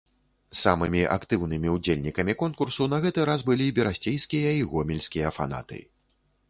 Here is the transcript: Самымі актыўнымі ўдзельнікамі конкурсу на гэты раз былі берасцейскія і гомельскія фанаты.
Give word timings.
Самымі 0.59 1.01
актыўнымі 1.15 1.73
ўдзельнікамі 1.75 2.37
конкурсу 2.41 2.89
на 2.95 3.01
гэты 3.05 3.29
раз 3.33 3.47
былі 3.51 3.67
берасцейскія 3.83 4.49
і 4.63 4.69
гомельскія 4.75 5.29
фанаты. 5.39 5.79